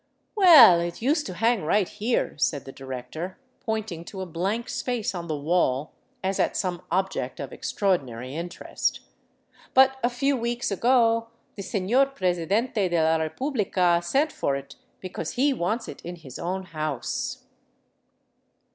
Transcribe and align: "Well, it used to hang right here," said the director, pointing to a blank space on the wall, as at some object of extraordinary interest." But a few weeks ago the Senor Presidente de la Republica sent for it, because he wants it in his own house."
"Well, 0.35 0.79
it 0.79 1.03
used 1.03 1.27
to 1.27 1.35
hang 1.35 1.61
right 1.61 1.87
here," 1.87 2.33
said 2.39 2.65
the 2.65 2.71
director, 2.71 3.37
pointing 3.59 4.03
to 4.05 4.21
a 4.21 4.25
blank 4.25 4.67
space 4.67 5.13
on 5.13 5.27
the 5.27 5.37
wall, 5.37 5.93
as 6.23 6.39
at 6.39 6.57
some 6.57 6.81
object 6.89 7.39
of 7.39 7.53
extraordinary 7.53 8.33
interest." 8.35 9.01
But 9.75 9.97
a 10.03 10.09
few 10.09 10.35
weeks 10.35 10.71
ago 10.71 11.27
the 11.53 11.61
Senor 11.61 12.07
Presidente 12.07 12.89
de 12.89 12.99
la 12.99 13.17
Republica 13.17 14.01
sent 14.03 14.31
for 14.31 14.55
it, 14.55 14.75
because 15.01 15.33
he 15.33 15.53
wants 15.53 15.87
it 15.87 16.01
in 16.01 16.15
his 16.15 16.39
own 16.39 16.63
house." 16.63 17.43